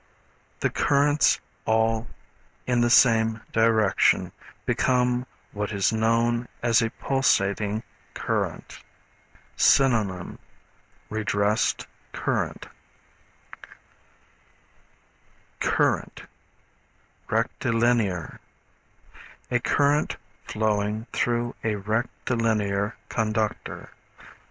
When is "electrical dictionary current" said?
17.29-18.17